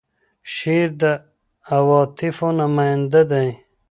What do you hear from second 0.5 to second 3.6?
شعر د عواطفو نماینده دی.